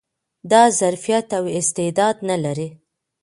[0.51, 2.69] دا ظرفيت او استعداد نه لري